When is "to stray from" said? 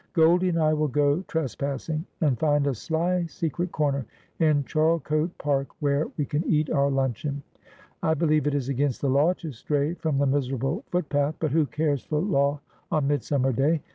9.33-10.17